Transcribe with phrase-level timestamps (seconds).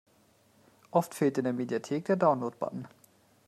[0.89, 2.87] Oft fehlt in der Mediathek der Download-Button.